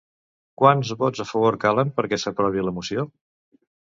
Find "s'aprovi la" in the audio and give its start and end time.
2.23-2.73